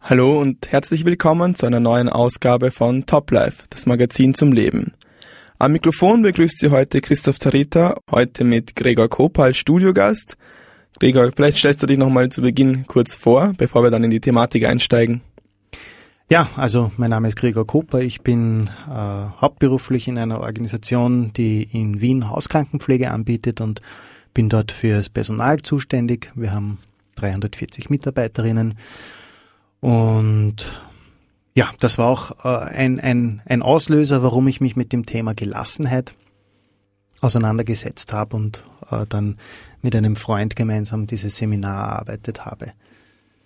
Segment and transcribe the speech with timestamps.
[0.00, 4.92] Hallo und herzlich willkommen zu einer neuen Ausgabe von Top Life, das Magazin zum Leben.
[5.58, 10.36] Am Mikrofon begrüßt Sie heute Christoph Tarita, heute mit Gregor Kopa als Studiogast.
[11.00, 14.20] Gregor, vielleicht stellst du dich nochmal zu Beginn kurz vor, bevor wir dann in die
[14.20, 15.22] Thematik einsteigen.
[16.28, 18.00] Ja, also mein Name ist Gregor Koper.
[18.00, 23.80] Ich bin äh, hauptberuflich in einer Organisation, die in Wien Hauskrankenpflege anbietet und
[24.34, 26.32] bin dort fürs Personal zuständig.
[26.34, 26.78] Wir haben
[27.16, 28.74] 340 Mitarbeiterinnen
[29.86, 30.56] und
[31.54, 35.32] ja, das war auch äh, ein, ein, ein Auslöser, warum ich mich mit dem Thema
[35.32, 36.12] Gelassenheit
[37.20, 39.38] auseinandergesetzt habe und äh, dann
[39.82, 42.72] mit einem Freund gemeinsam dieses Seminar erarbeitet habe.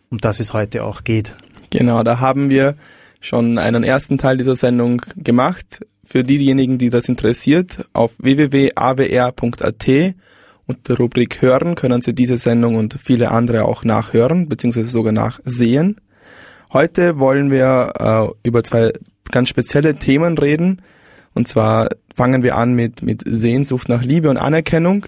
[0.08, 1.34] Um das es heute auch geht.
[1.68, 2.74] Genau, da haben wir
[3.20, 5.84] schon einen ersten Teil dieser Sendung gemacht.
[6.06, 10.14] Für diejenigen, die das interessiert, auf www.awr.at
[10.66, 15.12] unter der Rubrik Hören können Sie diese Sendung und viele andere auch nachhören, beziehungsweise sogar
[15.12, 16.00] nachsehen.
[16.72, 18.92] Heute wollen wir äh, über zwei
[19.30, 20.82] ganz spezielle Themen reden.
[21.34, 25.06] Und zwar fangen wir an mit, mit Sehnsucht nach Liebe und Anerkennung.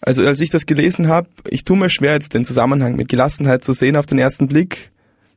[0.00, 3.62] Also als ich das gelesen habe, ich tue mir schwer, jetzt den Zusammenhang mit Gelassenheit
[3.62, 4.90] zu sehen auf den ersten Blick.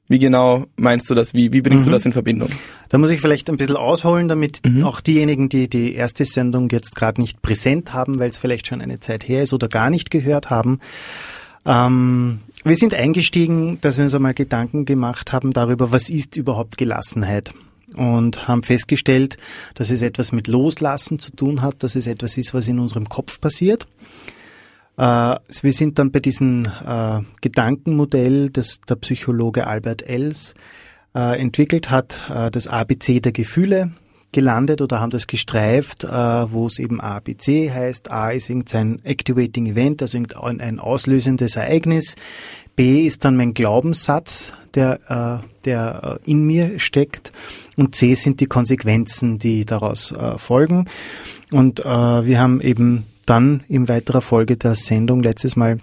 [0.08, 1.34] Wie genau meinst du das?
[1.34, 1.92] Wie, wie bringst mhm.
[1.92, 2.50] du das in Verbindung?
[2.90, 4.84] Da muss ich vielleicht ein bisschen ausholen, damit mhm.
[4.84, 8.82] auch diejenigen, die die erste Sendung jetzt gerade nicht präsent haben, weil es vielleicht schon
[8.82, 10.80] eine Zeit her ist oder gar nicht gehört haben.
[11.66, 16.78] Ähm, wir sind eingestiegen, dass wir uns einmal Gedanken gemacht haben darüber, was ist überhaupt
[16.78, 17.54] Gelassenheit
[17.96, 19.38] und haben festgestellt,
[19.76, 23.08] dass es etwas mit Loslassen zu tun hat, dass es etwas ist, was in unserem
[23.08, 23.88] Kopf passiert.
[24.98, 30.56] Äh, wir sind dann bei diesem äh, Gedankenmodell, das der Psychologe Albert Ells
[31.14, 32.20] äh, entwickelt hat,
[32.52, 33.92] das ABC der Gefühle
[34.36, 38.12] gelandet oder haben das gestreift, äh, wo es eben ABC heißt.
[38.12, 42.16] A ist irgendein Activating Event, also ein auslösendes Ereignis.
[42.76, 47.32] B ist dann mein Glaubenssatz, der, äh, der äh, in mir steckt.
[47.78, 50.90] Und C sind die Konsequenzen, die daraus äh, folgen.
[51.54, 55.80] Und äh, wir haben eben dann in weiterer Folge der Sendung letztes Mal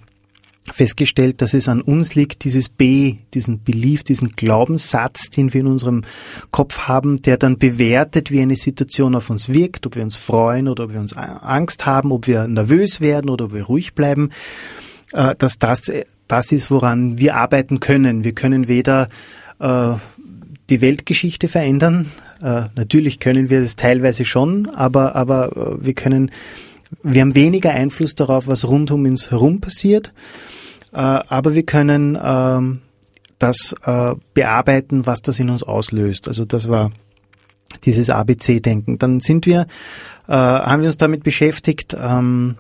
[0.71, 5.67] festgestellt, dass es an uns liegt, dieses B, diesen Belief, diesen Glaubenssatz, den wir in
[5.67, 6.05] unserem
[6.51, 10.69] Kopf haben, der dann bewertet, wie eine Situation auf uns wirkt, ob wir uns freuen
[10.69, 14.31] oder ob wir uns Angst haben, ob wir nervös werden oder ob wir ruhig bleiben,
[15.13, 15.91] äh, dass das
[16.29, 18.25] das ist, woran wir arbeiten können.
[18.25, 19.09] Wir können weder
[19.59, 19.95] äh,
[20.71, 26.31] die Weltgeschichte verändern, äh, natürlich können wir das teilweise schon, aber, aber wir können
[27.03, 30.13] wir haben weniger Einfluss darauf, was rund um uns herum passiert.
[30.93, 32.81] Äh, aber wir können ähm,
[33.39, 36.29] das äh, bearbeiten, was das in uns auslöst.
[36.29, 36.91] Also das war
[37.85, 38.99] dieses ABC-Denken.
[38.99, 39.67] Dann sind wir,
[40.29, 42.57] äh, haben wir uns damit beschäftigt, ähm,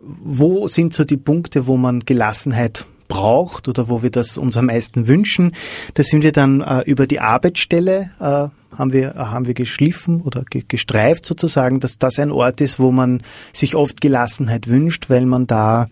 [0.00, 4.66] wo sind so die Punkte, wo man Gelassenheit braucht oder wo wir das uns am
[4.66, 5.52] meisten wünschen.
[5.94, 10.44] Da sind wir dann äh, über die Arbeitsstelle äh, haben wir haben wir geschliffen oder
[10.44, 13.22] ge gestreift sozusagen, dass das ein Ort ist, wo man
[13.54, 15.88] sich oft Gelassenheit wünscht, weil man da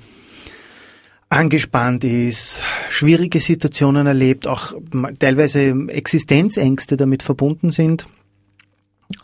[1.28, 4.75] angespannt ist, schwierige Situationen erlebt, auch
[5.19, 8.06] teilweise Existenzängste damit verbunden sind.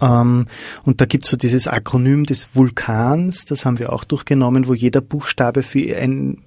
[0.00, 0.46] Ähm,
[0.84, 5.00] und da gibt's so dieses Akronym des Vulkans, das haben wir auch durchgenommen, wo jeder
[5.00, 6.38] Buchstabe für, ein,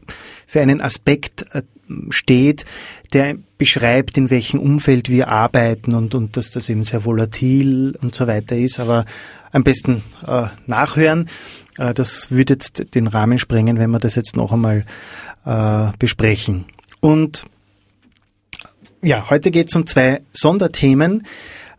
[0.47, 1.63] für einen Aspekt äh,
[2.09, 2.65] steht,
[3.13, 8.15] der beschreibt, in welchem Umfeld wir arbeiten und, und dass das eben sehr volatil und
[8.15, 8.79] so weiter ist.
[8.79, 9.05] Aber
[9.51, 11.29] am besten äh, nachhören.
[11.77, 14.85] Äh, das würde jetzt den Rahmen sprengen, wenn wir das jetzt noch einmal
[15.45, 16.65] äh, besprechen.
[16.99, 17.45] Und
[19.01, 21.27] ja, heute geht es um zwei Sonderthemen.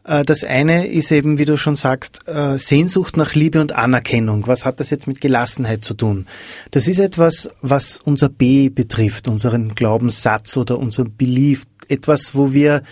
[0.05, 4.47] Äh, das eine ist eben, wie du schon sagst, äh, Sehnsucht nach Liebe und Anerkennung.
[4.47, 6.27] Was hat das jetzt mit Gelassenheit zu tun?
[6.71, 11.65] Das ist etwas, was unser B betrifft, unseren Glaubenssatz oder unser Belief.
[11.89, 12.83] Etwas, wo wir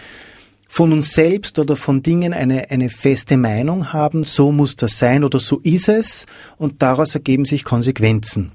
[0.69, 5.23] von uns selbst oder von Dingen eine, eine feste Meinung haben, so muss das sein
[5.23, 6.27] oder so ist es
[6.59, 8.51] und daraus ergeben sich Konsequenzen.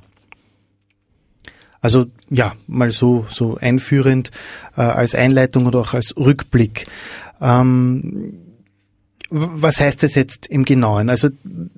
[1.82, 4.32] Also ja, mal so, so einführend
[4.76, 6.88] äh, als Einleitung oder auch als Rückblick.
[7.42, 8.34] Ähm,
[9.32, 11.10] was heißt das jetzt im Genauen?
[11.10, 11.30] Also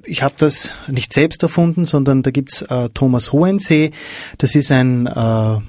[0.05, 3.91] ich habe das nicht selbst erfunden, sondern da gibt's äh, Thomas Hohensee.
[4.37, 5.59] Das ist ein äh,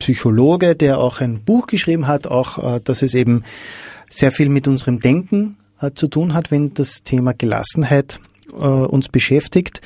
[0.00, 3.44] Psychologe, der auch ein Buch geschrieben hat, auch äh, dass es eben
[4.10, 8.18] sehr viel mit unserem Denken äh, zu tun hat, wenn das Thema Gelassenheit
[8.52, 9.80] äh, uns beschäftigt.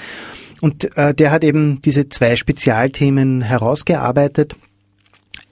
[0.60, 4.56] Und äh, der hat eben diese zwei Spezialthemen herausgearbeitet.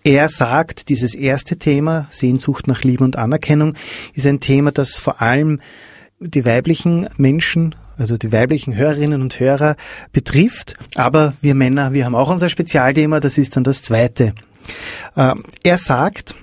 [0.02, 3.74] Er sagt, dieses erste Thema, Sehnsucht nach Liebe und Anerkennung,
[4.12, 5.60] ist ein Thema, das vor allem
[6.20, 9.76] die weiblichen Menschen, also die weiblichen Hörerinnen und Hörer
[10.12, 10.76] betrifft.
[10.94, 14.34] Aber wir Männer, wir haben auch unser Spezialthema, das ist dann das zweite.
[15.16, 16.34] Äh, er sagt,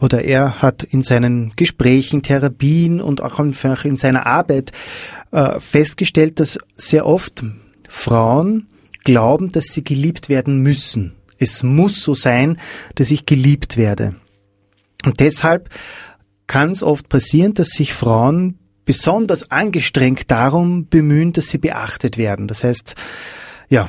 [0.00, 4.72] oder er hat in seinen Gesprächen, Therapien und auch in seiner Arbeit
[5.30, 7.44] äh, festgestellt, dass sehr oft
[7.90, 8.68] Frauen
[9.04, 11.12] glauben, dass sie geliebt werden müssen.
[11.38, 12.58] Es muss so sein,
[12.94, 14.14] dass ich geliebt werde.
[15.04, 15.68] Und deshalb
[16.46, 22.46] kann es oft passieren, dass sich Frauen besonders angestrengt darum bemühen, dass sie beachtet werden.
[22.46, 22.94] Das heißt,
[23.68, 23.88] ja,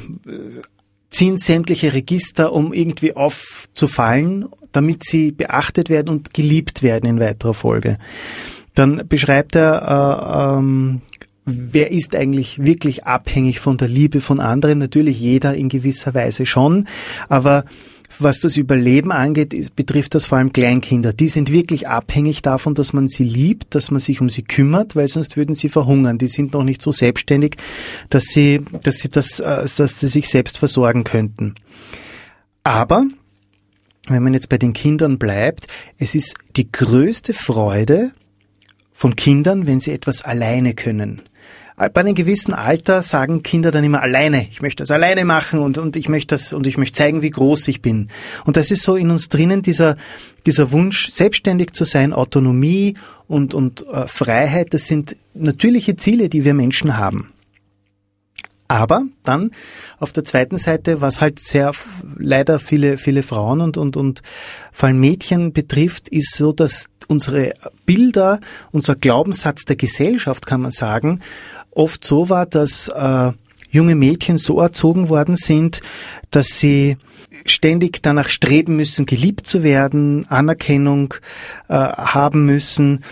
[1.09, 7.53] ziehen sämtliche Register, um irgendwie aufzufallen, damit sie beachtet werden und geliebt werden in weiterer
[7.53, 7.98] Folge.
[8.74, 11.01] Dann beschreibt er, äh, ähm,
[11.46, 14.80] wer ist eigentlich wirklich abhängig von der Liebe von anderen?
[14.80, 16.88] Natürlich jeder in gewisser Weise schon,
[17.30, 17.66] aber
[18.20, 21.14] was das Überleben angeht, betrifft das vor allem Kleinkinder.
[21.14, 24.96] Die sind wirklich abhängig davon, dass man sie liebt, dass man sich um sie kümmert,
[24.96, 26.18] weil sonst würden sie verhungern.
[26.18, 27.58] Die sind noch nicht so selbstständig,
[28.10, 31.56] dass sie, dass sie das, äh, dass sie sich selbst versorgen könnten.
[32.64, 33.06] Aber
[34.08, 35.68] wenn man jetzt bei den Kindern bleibt,
[35.98, 38.12] es ist die größte Freude
[38.94, 41.22] von Kindern, wenn sie etwas alleine können.
[41.89, 45.80] Bei einem gewissen Alter sagen Kinder dann immer alleine, ich möchte das alleine machen und,
[45.80, 48.10] und ich möchte das und ich möchte zeigen, wie groß ich bin.
[48.45, 49.98] Und das ist so in uns drinnen dieser,
[50.45, 52.95] dieser Wunsch, selbstständig zu sein, Autonomie
[53.28, 57.31] und, und äh, Freiheit, das sind natürliche Ziele, die wir Menschen haben.
[58.72, 59.52] Aber dann
[60.00, 61.74] auf der zweiten Seite, was halt sehr
[62.18, 64.22] leider viele, viele Frauen und, und, und
[64.72, 67.52] vor allem Mädchen betrifft, ist so, dass unsere
[67.86, 68.40] Bilder,
[68.72, 71.20] unser Glaubenssatz der Gesellschaft, kann man sagen,
[71.72, 73.34] oft so war, dass äh,
[73.72, 75.82] junge Mädchen so erzogen worden sind,
[76.30, 76.96] dass sie
[77.46, 81.14] ständig danach streben müssen, geliebt zu werden, Anerkennung
[81.68, 83.04] äh, haben müssen.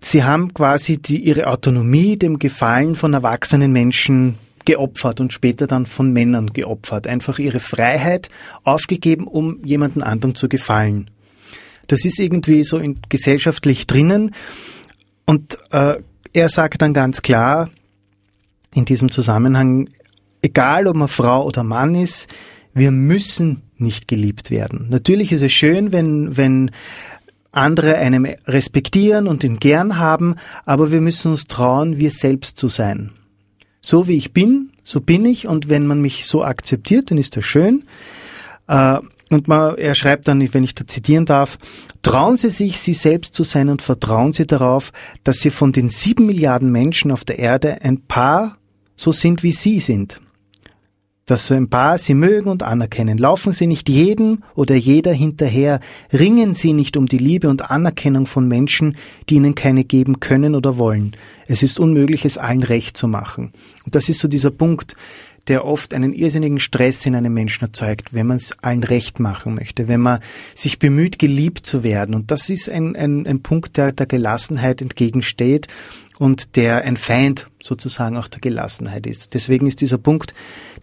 [0.00, 5.86] Sie haben quasi die, ihre Autonomie dem Gefallen von erwachsenen Menschen geopfert und später dann
[5.86, 7.06] von Männern geopfert.
[7.06, 8.28] Einfach ihre Freiheit
[8.62, 11.10] aufgegeben, um jemanden anderen zu gefallen.
[11.86, 14.34] Das ist irgendwie so in, gesellschaftlich drinnen.
[15.26, 15.96] Und äh,
[16.32, 17.70] er sagt dann ganz klar
[18.74, 19.88] in diesem Zusammenhang,
[20.42, 22.28] egal ob man Frau oder Mann ist,
[22.74, 24.86] wir müssen nicht geliebt werden.
[24.90, 26.70] Natürlich ist es schön, wenn, wenn
[27.52, 32.68] andere einem respektieren und ihn gern haben, aber wir müssen uns trauen, wir selbst zu
[32.68, 33.12] sein.
[33.86, 37.36] So wie ich bin, so bin ich und wenn man mich so akzeptiert, dann ist
[37.36, 37.84] das schön.
[38.66, 38.98] Äh,
[39.28, 41.58] und man, er schreibt dann, wenn ich da zitieren darf,
[42.00, 44.90] trauen Sie sich, Sie selbst zu sein und vertrauen Sie darauf,
[45.22, 48.56] dass Sie von den sieben Milliarden Menschen auf der Erde ein paar
[48.96, 50.18] so sind, wie Sie sind.
[51.26, 53.16] Dass so ein paar Sie mögen und anerkennen.
[53.16, 55.80] Laufen Sie nicht jedem oder jeder hinterher.
[56.12, 58.96] Ringen Sie nicht um die Liebe und Anerkennung von Menschen,
[59.28, 61.16] die Ihnen keine geben können oder wollen.
[61.46, 63.52] Es ist unmöglich, es allen recht zu machen.
[63.84, 64.96] Und das ist so dieser Punkt
[65.48, 69.54] der oft einen irrsinnigen Stress in einem Menschen erzeugt, wenn man es allen recht machen
[69.54, 70.20] möchte, wenn man
[70.54, 72.14] sich bemüht, geliebt zu werden.
[72.14, 75.68] Und das ist ein, ein, ein Punkt, der der Gelassenheit entgegensteht
[76.18, 79.34] und der ein Feind sozusagen auch der Gelassenheit ist.
[79.34, 80.34] Deswegen ist dieser Punkt,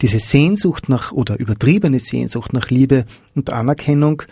[0.01, 3.05] diese Sehnsucht nach oder übertriebene Sehnsucht nach Liebe
[3.35, 4.23] und Anerkennung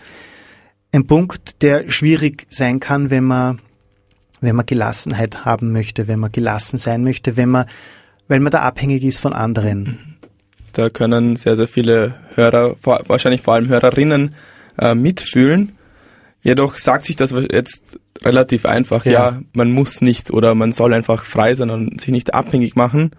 [0.92, 3.60] ein Punkt, der schwierig sein kann, wenn man
[4.42, 7.66] wenn man Gelassenheit haben möchte, wenn man gelassen sein möchte, wenn man
[8.26, 10.09] weil man da abhängig ist von anderen.
[10.72, 14.34] Da können sehr, sehr viele Hörer, wahrscheinlich vor allem Hörerinnen,
[14.78, 15.72] äh, mitfühlen.
[16.42, 19.12] Jedoch sagt sich das jetzt relativ einfach, ja.
[19.12, 23.10] ja, man muss nicht oder man soll einfach frei sein und sich nicht abhängig machen.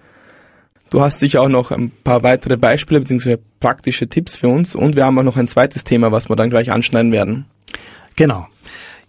[0.90, 3.38] Du hast sicher auch noch ein paar weitere Beispiele bzw.
[3.60, 6.50] praktische Tipps für uns und wir haben auch noch ein zweites Thema, was wir dann
[6.50, 7.46] gleich anschneiden werden.
[8.16, 8.48] Genau.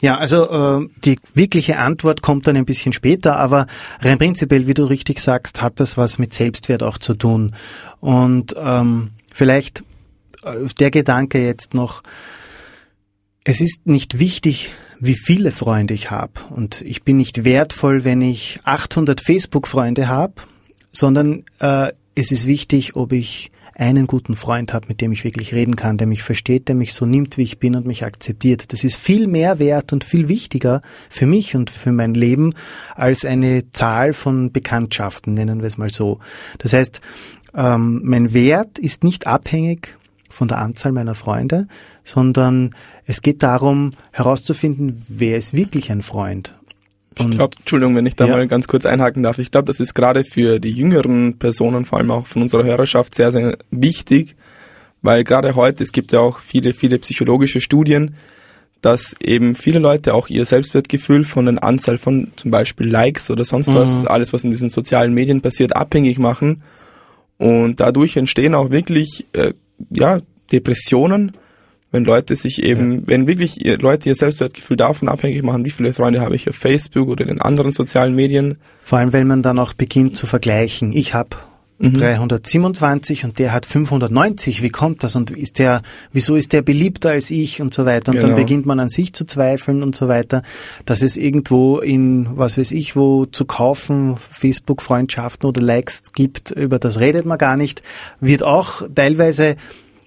[0.03, 3.69] Ja, also äh, die wirkliche Antwort kommt dann ein bisschen später, aber
[4.01, 7.55] rein prinzipiell, wie du richtig sagst, hat das was mit Selbstwert auch zu tun.
[8.01, 9.85] Und ähm, vielleicht
[10.43, 12.03] äh, der Gedanke jetzt noch,
[13.45, 16.33] es ist nicht wichtig, wie viele Freunde ich habe.
[16.51, 20.35] Und ich bin nicht wertvoll, wenn ich 800 Facebook-Freunde habe,
[20.91, 25.55] sondern äh, es ist wichtig, ob ich einen guten Freund habe, mit dem ich wirklich
[25.55, 28.73] reden kann, der mich versteht, der mich so nimmt, wie ich bin und mich akzeptiert.
[28.73, 32.55] Das ist viel mehr wert und viel wichtiger für mich und für mein Leben
[32.95, 36.19] als eine Zahl von Bekanntschaften, nennen wir es mal so.
[36.59, 37.01] Das heißt,
[37.55, 39.97] ähm, mein Wert ist nicht abhängig
[40.29, 41.67] von der Anzahl meiner Freunde,
[42.05, 42.75] sondern
[43.07, 46.55] es geht darum herauszufinden, wer ist wirklich ein Freund
[47.19, 48.37] ich glaube, Entschuldigung, wenn ich da ja.
[48.37, 49.39] mal ganz kurz einhaken darf.
[49.39, 53.15] Ich glaube, das ist gerade für die jüngeren Personen, vor allem auch von unserer Hörerschaft,
[53.15, 54.37] sehr, sehr wichtig,
[55.03, 58.15] weil gerade heute, es gibt ja auch viele, viele psychologische Studien,
[58.83, 63.45] dass eben viele Leute auch ihr Selbstwertgefühl von der Anzahl von zum Beispiel Likes oder
[63.45, 63.75] sonst mhm.
[63.75, 66.63] was, alles was in diesen sozialen Medien passiert, abhängig machen.
[67.39, 69.53] Und dadurch entstehen auch wirklich, äh,
[69.91, 70.19] ja,
[70.51, 71.33] Depressionen,
[71.93, 73.01] wenn Leute sich eben, ja.
[73.05, 76.57] wenn wirklich ihr, Leute ihr Selbstwertgefühl davon abhängig machen, wie viele Freunde habe ich auf
[76.57, 78.59] Facebook oder in den anderen sozialen Medien.
[78.83, 80.93] Vor allem, wenn man dann auch beginnt zu vergleichen.
[80.93, 81.37] Ich habe
[81.79, 81.93] mhm.
[81.93, 84.63] 327 und der hat 590.
[84.63, 85.17] Wie kommt das?
[85.17, 85.83] Und ist der,
[86.13, 88.13] wieso ist der beliebter als ich und so weiter?
[88.13, 88.29] Und genau.
[88.29, 90.43] dann beginnt man an sich zu zweifeln und so weiter,
[90.87, 96.79] dass es irgendwo in, was weiß ich, wo zu kaufen, Facebook-Freundschaften oder Likes gibt, über
[96.79, 97.83] das redet man gar nicht,
[98.21, 99.57] wird auch teilweise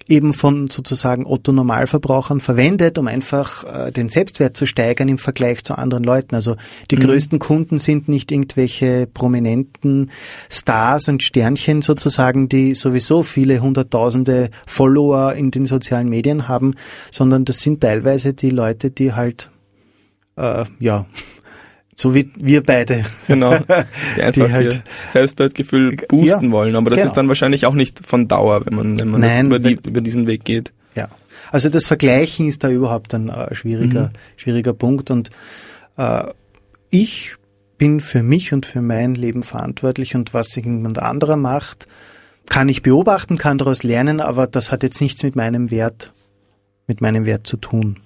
[0.08, 5.64] eben von sozusagen Otto Normalverbrauchern verwendet, um einfach äh, den Selbstwert zu steigern im Vergleich
[5.64, 6.36] zu anderen Leuten.
[6.36, 6.56] Also
[6.92, 7.02] die mhm.
[7.02, 10.12] größten Kunden sind nicht irgendwelche prominenten
[10.50, 16.76] Stars und Sternchen sozusagen, die sowieso viele hunderttausende Follower in den sozialen Medien haben,
[17.12, 19.50] sondern das sind teilweise die Leute, die halt
[20.36, 21.06] äh, ja
[21.96, 23.04] so wie wir beide.
[23.28, 23.58] Genau.
[24.18, 26.76] Die einfach die halt Selbstwertgefühl boosten ja, wollen.
[26.76, 27.10] Aber das genau.
[27.10, 30.02] ist dann wahrscheinlich auch nicht von Dauer, wenn man, wenn man Nein, über, die, über
[30.02, 30.74] diesen Weg geht.
[30.94, 31.08] Ja.
[31.52, 34.38] Also das Vergleichen ist da überhaupt ein äh, schwieriger, mhm.
[34.38, 35.10] schwieriger Punkt.
[35.10, 35.32] Und
[35.98, 36.26] äh,
[36.90, 37.36] ich
[37.78, 41.88] bin für mich und für mein Leben verantwortlich und was jemand anderer macht,
[42.48, 46.14] kann ich beobachten, kann daraus lernen, aber das hat jetzt nichts mit meinem Wert,
[46.88, 47.98] mit meinem Wert zu tun.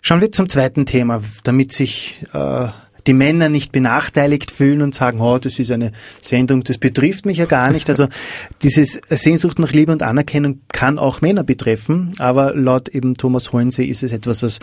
[0.00, 2.68] Schauen wir zum zweiten Thema, damit sich äh,
[3.06, 5.92] die Männer nicht benachteiligt fühlen und sagen, oh, das ist eine
[6.22, 7.88] Sendung, das betrifft mich ja gar nicht.
[7.90, 8.08] Also
[8.62, 13.84] dieses Sehnsucht nach Liebe und Anerkennung kann auch Männer betreffen, aber laut eben Thomas Hohensee
[13.84, 14.58] ist es etwas, das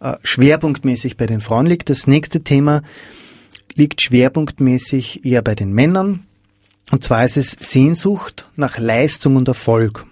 [0.00, 1.90] äh, schwerpunktmäßig bei den Frauen liegt.
[1.90, 2.82] Das nächste Thema
[3.74, 6.24] liegt schwerpunktmäßig eher bei den Männern.
[6.90, 10.06] Und zwar ist es Sehnsucht nach Leistung und Erfolg.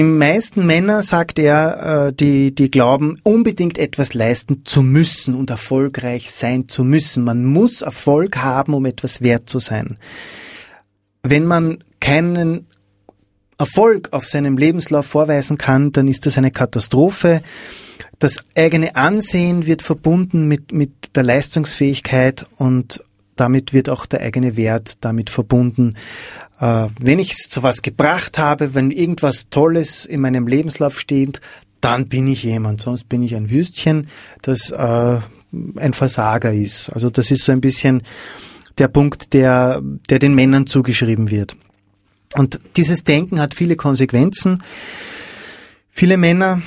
[0.00, 5.50] Die meisten Männer, sagt er, äh, die, die glauben, unbedingt etwas leisten zu müssen und
[5.50, 7.22] erfolgreich sein zu müssen.
[7.22, 9.98] Man muss Erfolg haben, um etwas wert zu sein.
[11.22, 12.66] Wenn man keinen
[13.58, 17.42] Erfolg auf seinem Lebenslauf vorweisen kann, dann ist das eine Katastrophe.
[18.18, 23.04] Das eigene Ansehen wird verbunden mit, mit der Leistungsfähigkeit und
[23.36, 25.96] damit wird auch der eigene Wert damit verbunden.
[26.60, 31.40] Äh, wenn ich es zu was gebracht habe, wenn irgendwas Tolles in meinem Lebenslauf steht,
[31.80, 32.82] dann bin ich jemand.
[32.82, 34.08] Sonst bin ich ein Würstchen,
[34.42, 35.20] das äh,
[35.76, 36.90] ein Versager ist.
[36.90, 38.02] Also das ist so ein bisschen
[38.78, 41.56] der Punkt, der, der den Männern zugeschrieben wird.
[42.34, 44.62] Und dieses Denken hat viele Konsequenzen.
[45.90, 46.62] Viele Männer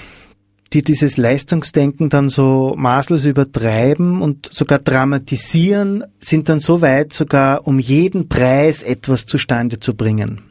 [0.73, 7.67] die dieses Leistungsdenken dann so maßlos übertreiben und sogar dramatisieren, sind dann so weit, sogar
[7.67, 10.41] um jeden Preis etwas zustande zu bringen.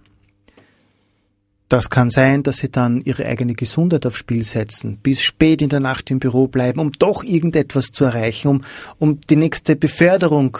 [1.68, 5.70] Das kann sein, dass sie dann ihre eigene Gesundheit aufs Spiel setzen, bis spät in
[5.70, 8.62] der Nacht im Büro bleiben, um doch irgendetwas zu erreichen, um,
[8.98, 10.58] um die nächste Beförderung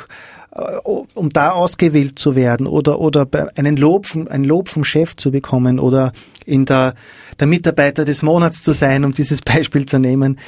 [0.54, 5.30] um da ausgewählt zu werden oder, oder einen Lob, vom, ein Lob vom Chef zu
[5.30, 6.12] bekommen oder
[6.44, 6.94] in der,
[7.40, 10.38] der Mitarbeiter des Monats zu sein, um dieses Beispiel zu nehmen.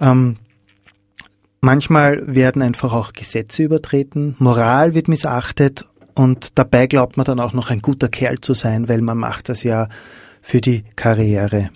[0.00, 0.36] Ähm,
[1.60, 7.52] manchmal werden einfach auch Gesetze übertreten, Moral wird missachtet und dabei glaubt man dann auch
[7.52, 9.88] noch ein guter Kerl zu sein, weil man macht das ja
[10.42, 11.70] für die Karriere.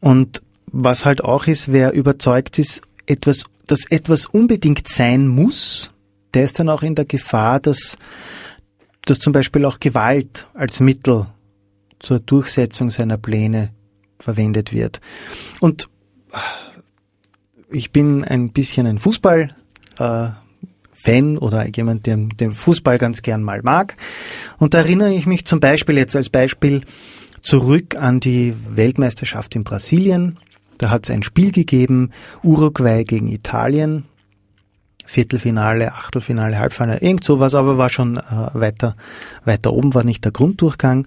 [0.00, 5.90] Und was halt auch ist, wer überzeugt ist, etwas, dass etwas unbedingt sein muss,
[6.34, 7.98] der ist dann auch in der Gefahr, dass,
[9.04, 11.26] dass zum Beispiel auch Gewalt als Mittel
[11.98, 13.70] zur Durchsetzung seiner Pläne
[14.18, 15.00] verwendet wird.
[15.60, 15.88] Und
[17.70, 19.54] ich bin ein bisschen ein Fußball.
[19.98, 20.28] Äh,
[21.38, 23.96] oder jemand, der den Fußball ganz gern mal mag.
[24.58, 26.82] Und da erinnere ich mich zum Beispiel jetzt als Beispiel
[27.40, 30.38] zurück an die Weltmeisterschaft in Brasilien.
[30.78, 32.10] Da hat es ein Spiel gegeben,
[32.42, 34.04] Uruguay gegen Italien.
[35.08, 38.94] Viertelfinale, Achtelfinale, Halbfinale, irgend sowas, aber war schon äh, weiter,
[39.46, 41.06] weiter oben, war nicht der Grunddurchgang.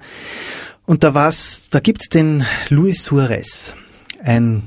[0.88, 3.76] Und da war's, da gibt's den Luis Suarez,
[4.24, 4.64] ein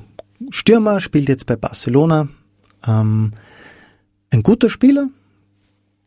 [0.50, 2.28] Stürmer, spielt jetzt bei Barcelona,
[2.86, 3.32] ähm,
[4.30, 5.08] ein guter Spieler,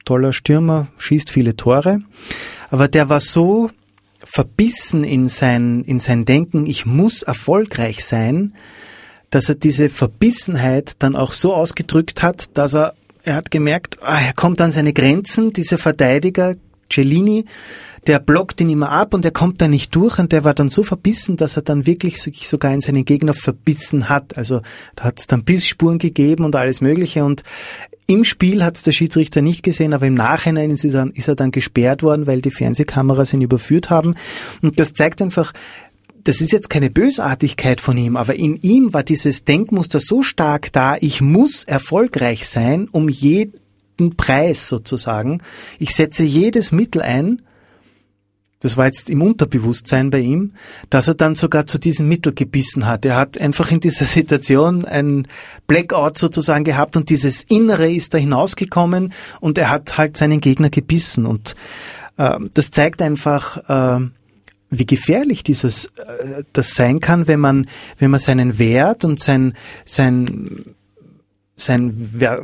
[0.06, 2.00] toller Stürmer, schießt viele Tore,
[2.70, 3.70] aber der war so
[4.24, 8.54] verbissen in sein, in sein Denken, ich muss erfolgreich sein,
[9.32, 12.94] dass er diese Verbissenheit dann auch so ausgedrückt hat, dass er
[13.28, 16.56] er hat gemerkt, ah, er kommt an seine Grenzen, dieser Verteidiger,
[16.90, 17.46] Cellini,
[18.08, 20.70] der blockt ihn immer ab und er kommt da nicht durch und der war dann
[20.70, 24.38] so verbissen, dass er dann wirklich sich sogar in seinen Gegner verbissen hat.
[24.38, 24.62] Also
[24.96, 27.44] da hat es dann Bissspuren gegeben und alles Mögliche und
[28.10, 31.28] im Spiel hat es der Schiedsrichter nicht gesehen, aber im Nachhinein ist er, dann, ist
[31.28, 34.16] er dann gesperrt worden, weil die Fernsehkameras ihn überführt haben.
[34.62, 35.52] Und das zeigt einfach,
[36.28, 40.74] das ist jetzt keine Bösartigkeit von ihm, aber in ihm war dieses Denkmuster so stark
[40.74, 45.42] da, ich muss erfolgreich sein, um jeden Preis sozusagen.
[45.80, 47.42] Ich setze jedes Mittel ein,
[48.60, 50.52] das war jetzt im Unterbewusstsein bei ihm,
[50.90, 53.06] dass er dann sogar zu diesem Mittel gebissen hat.
[53.06, 55.30] Er hat einfach in dieser Situation ein
[55.66, 60.70] Blackout sozusagen gehabt und dieses Innere ist da hinausgekommen und er hat halt seinen Gegner
[60.70, 61.26] gebissen.
[61.26, 61.56] Und
[62.18, 64.08] äh, das zeigt einfach, äh,
[64.70, 67.68] wie gefährlich dieses äh, das sein kann, wenn man
[68.00, 69.54] wenn man seinen Wert und sein
[69.86, 70.76] sein
[71.56, 71.94] sein,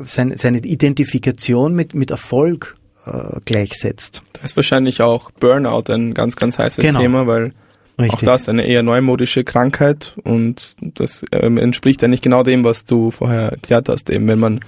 [0.05, 2.75] sein seine Identifikation mit mit Erfolg
[3.05, 4.21] äh, gleichsetzt.
[4.33, 6.99] Da ist wahrscheinlich auch Burnout ein ganz, ganz heißes genau.
[6.99, 7.53] Thema, weil
[7.99, 8.13] Richtig.
[8.13, 13.11] auch das eine eher neumodische Krankheit und das ähm, entspricht eigentlich genau dem, was du
[13.11, 14.61] vorher erklärt hast, eben wenn man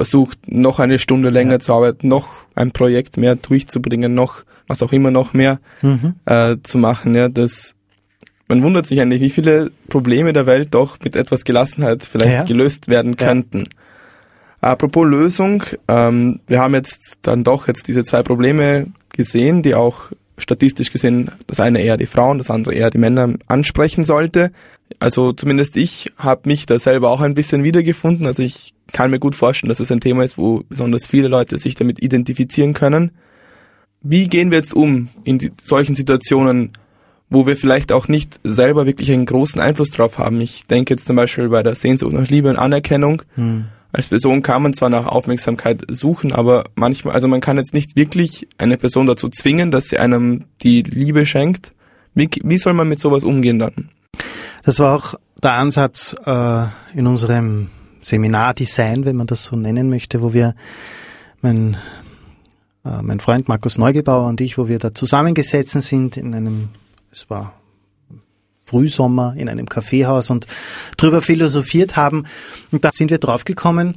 [0.00, 1.60] versucht, noch eine Stunde länger ja.
[1.60, 6.14] zu arbeiten, noch ein Projekt mehr durchzubringen, noch was auch immer noch mehr mhm.
[6.24, 7.74] äh, zu machen, ja, das
[8.48, 12.42] man wundert sich eigentlich, wie viele Probleme der Welt doch mit etwas Gelassenheit vielleicht ja.
[12.44, 13.68] gelöst werden könnten.
[14.62, 20.10] Apropos Lösung, ähm, wir haben jetzt dann doch jetzt diese zwei Probleme gesehen, die auch
[20.38, 24.50] statistisch gesehen das eine eher die Frauen, das andere eher die Männer ansprechen sollte.
[24.98, 28.26] Also zumindest ich habe mich da selber auch ein bisschen wiedergefunden.
[28.26, 31.58] Also ich kann mir gut vorstellen, dass es ein Thema ist, wo besonders viele Leute
[31.58, 33.10] sich damit identifizieren können.
[34.02, 36.72] Wie gehen wir jetzt um in solchen Situationen,
[37.28, 40.40] wo wir vielleicht auch nicht selber wirklich einen großen Einfluss drauf haben?
[40.40, 43.22] Ich denke jetzt zum Beispiel bei der Sehnsucht nach Liebe und Anerkennung.
[43.34, 47.74] Hm als Person kann man zwar nach Aufmerksamkeit suchen, aber manchmal, also man kann jetzt
[47.74, 51.72] nicht wirklich eine Person dazu zwingen, dass sie einem die Liebe schenkt.
[52.14, 53.90] Wie, wie soll man mit sowas umgehen dann?
[54.64, 57.68] Das war auch der Ansatz äh, in unserem
[58.00, 60.54] Seminardesign, wenn man das so nennen möchte, wo wir
[61.42, 61.76] mein,
[62.84, 66.68] äh, mein Freund Markus Neugebauer und ich, wo wir da zusammengesessen sind in einem,
[67.12, 67.54] es war
[68.64, 70.46] Frühsommer in einem Kaffeehaus und
[70.96, 72.24] drüber philosophiert haben.
[72.70, 73.96] Und da sind wir draufgekommen.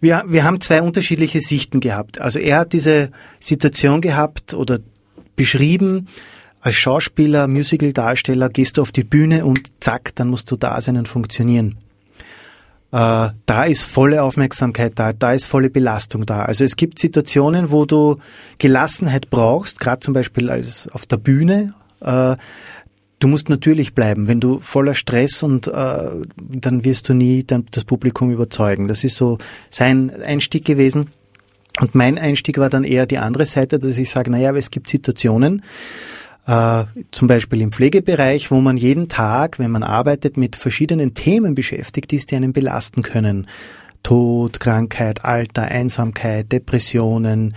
[0.00, 2.20] Wir, wir haben zwei unterschiedliche Sichten gehabt.
[2.20, 4.78] Also er hat diese Situation gehabt oder
[5.36, 6.08] beschrieben,
[6.60, 10.96] als Schauspieler, Musical-Darsteller gehst du auf die Bühne und zack, dann musst du da sein
[10.96, 11.76] und funktionieren.
[12.94, 16.42] Äh, da ist volle Aufmerksamkeit da, da ist volle Belastung da.
[16.42, 18.18] Also es gibt Situationen, wo du
[18.58, 22.36] Gelassenheit brauchst, gerade zum Beispiel als auf der Bühne, äh,
[23.20, 24.26] Du musst natürlich bleiben.
[24.26, 25.72] Wenn du voller Stress und äh,
[26.36, 28.86] dann wirst du nie das Publikum überzeugen.
[28.86, 29.38] Das ist so
[29.70, 31.06] sein Einstieg gewesen.
[31.80, 34.90] Und mein Einstieg war dann eher die andere Seite, dass ich sage, naja, es gibt
[34.90, 35.62] Situationen,
[36.46, 41.54] äh, zum Beispiel im Pflegebereich, wo man jeden Tag, wenn man arbeitet, mit verschiedenen Themen
[41.54, 43.46] beschäftigt ist, die einen belasten können.
[44.02, 47.54] Tod, Krankheit, Alter, Einsamkeit, Depressionen,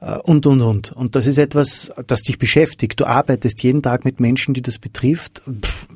[0.00, 0.92] äh, und, und, und.
[0.92, 3.00] Und das ist etwas, das dich beschäftigt.
[3.00, 5.42] Du arbeitest jeden Tag mit Menschen, die das betrifft.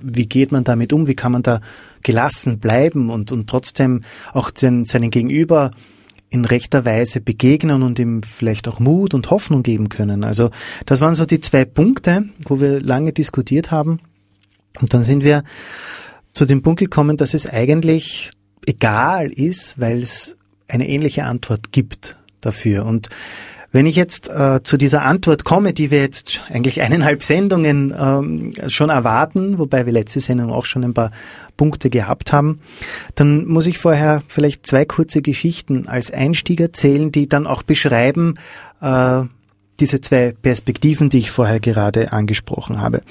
[0.01, 1.07] Wie geht man damit um?
[1.07, 1.61] Wie kann man da
[2.03, 5.71] gelassen bleiben und, und trotzdem auch den, seinen Gegenüber
[6.33, 10.25] in rechter Weise begegnen und ihm vielleicht auch Mut und Hoffnung geben können.
[10.25, 10.51] Also
[10.87, 14.01] das waren so die zwei Punkte, wo wir lange diskutiert haben.
[14.81, 15.45] Und dann sind wir
[16.33, 18.31] zu dem Punkt gekommen, dass es eigentlich
[18.67, 22.87] egal ist, weil es eine ähnliche Antwort gibt dafür.
[22.87, 23.11] Und
[23.73, 28.53] wenn ich jetzt äh, zu dieser Antwort komme, die wir jetzt eigentlich eineinhalb Sendungen ähm,
[28.69, 31.11] schon erwarten, wobei wir letzte Sendung auch schon ein paar
[31.57, 32.61] Punkte gehabt haben,
[33.15, 38.35] dann muss ich vorher vielleicht zwei kurze Geschichten als Einstieg erzählen, die dann auch beschreiben,
[38.81, 39.23] äh,
[39.81, 43.03] diese zwei Perspektiven, die ich vorher gerade angesprochen habe.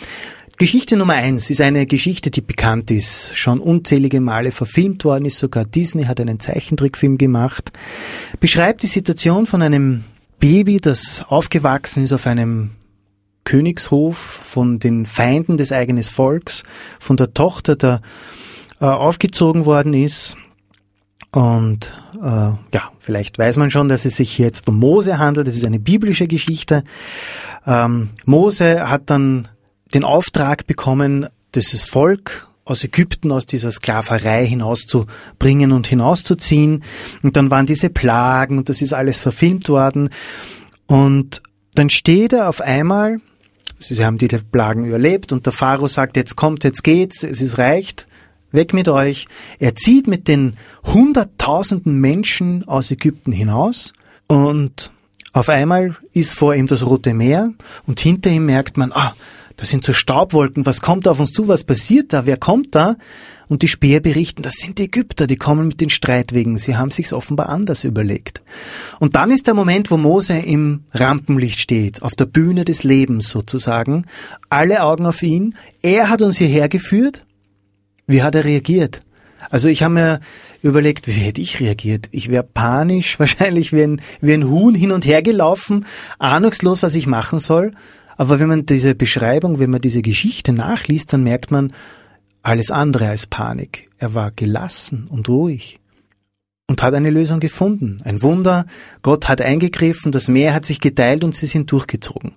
[0.58, 5.40] Geschichte Nummer eins ist eine Geschichte, die bekannt ist, schon unzählige Male verfilmt worden ist,
[5.40, 7.72] sogar Disney hat einen Zeichentrickfilm gemacht,
[8.40, 10.04] beschreibt die Situation von einem
[10.40, 12.72] Baby, das aufgewachsen ist auf einem
[13.44, 16.64] Königshof von den Feinden des eigenen Volks,
[17.00, 18.02] von der Tochter, der
[18.80, 20.36] äh, aufgezogen worden ist.
[21.32, 25.48] Und äh, ja, vielleicht weiß man schon, dass es sich jetzt um Mose handelt.
[25.48, 26.84] Das ist eine biblische Geschichte.
[27.66, 29.48] Ähm, Mose hat dann
[29.94, 36.84] den Auftrag bekommen, dieses Volk aus Ägypten, aus dieser Sklaverei hinauszubringen und hinauszuziehen.
[37.24, 40.10] Und dann waren diese Plagen und das ist alles verfilmt worden.
[40.86, 41.42] Und
[41.76, 43.20] dann steht er auf einmal,
[43.84, 47.58] sie haben diese Plagen überlebt und der Pharao sagt, jetzt kommt, jetzt geht's, es ist
[47.58, 48.08] reicht,
[48.52, 49.28] weg mit euch.
[49.60, 53.94] Er zieht mit den hunderttausenden Menschen aus Ägypten hinaus
[54.28, 54.92] und
[55.34, 57.54] auf einmal ist vor ihm das Rote Meer
[57.88, 59.14] und hinter ihm merkt man, ah,
[59.62, 62.96] das sind so Staubwolken, was kommt auf uns zu, was passiert da, wer kommt da?
[63.48, 66.90] Und die Speer berichten, das sind die Ägypter, die kommen mit den Streitwegen, sie haben
[66.90, 68.42] sich's offenbar anders überlegt.
[69.00, 73.30] Und dann ist der Moment, wo Mose im Rampenlicht steht, auf der Bühne des Lebens
[73.30, 74.08] sozusagen,
[74.50, 77.24] alle Augen auf ihn, er hat uns hierher geführt,
[78.08, 79.04] wie hat er reagiert?
[79.52, 80.20] Also ich habe mir
[80.64, 82.08] überlegt, wie hätte ich reagiert?
[82.10, 85.86] Ich wäre panisch, wahrscheinlich wie ein, wie ein Huhn hin und her gelaufen,
[86.18, 87.74] ahnungslos, was ich machen soll.
[88.22, 91.74] Aber wenn man diese Beschreibung, wenn man diese Geschichte nachliest, dann merkt man
[92.44, 93.90] alles andere als Panik.
[93.98, 95.80] Er war gelassen und ruhig
[96.68, 97.98] und hat eine Lösung gefunden.
[98.04, 98.68] Ein Wunder,
[99.02, 102.36] Gott hat eingegriffen, das Meer hat sich geteilt und sie sind durchgezogen.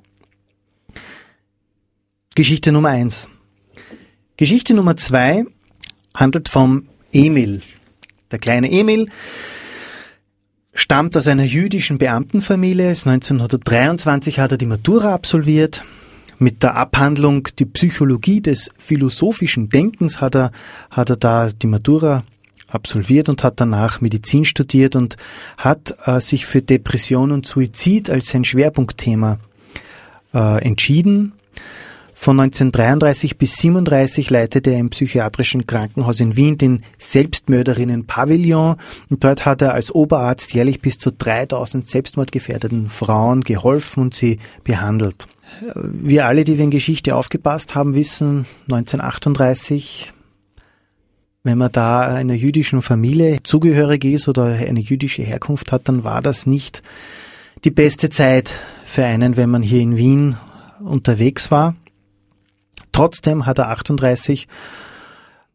[2.35, 3.29] Geschichte Nummer eins.
[4.39, 5.45] Geschichte Nummer zwei
[6.15, 7.61] handelt vom Emil.
[8.31, 9.11] Der kleine Emil
[10.75, 12.89] stammt aus einer jüdischen Beamtenfamilie.
[12.89, 15.83] 1923 hat er die Matura absolviert.
[16.39, 20.51] Mit der Abhandlung Die Psychologie des philosophischen Denkens hat er,
[20.91, 22.25] hat er da die Matura
[22.69, 25.17] absolviert und hat danach Medizin studiert und
[25.57, 29.39] hat äh, sich für Depression und Suizid als sein Schwerpunktthema
[30.35, 31.33] äh, entschieden
[32.25, 38.77] von 1933 bis 37 leitete er im psychiatrischen Krankenhaus in Wien den Selbstmörderinnen-Pavillon
[39.11, 44.39] und dort hat er als Oberarzt jährlich bis zu 3000 selbstmordgefährdeten Frauen geholfen und sie
[44.65, 45.27] behandelt.
[45.75, 50.15] Wir alle, die wir in Geschichte aufgepasst haben, wissen, 1938
[51.43, 56.23] wenn man da einer jüdischen Familie zugehörig ist oder eine jüdische Herkunft hat, dann war
[56.23, 56.83] das nicht
[57.65, 58.55] die beste Zeit
[58.87, 60.37] für einen, wenn man hier in Wien
[60.81, 61.77] unterwegs war.
[62.95, 64.47] Trotzdem hat er 38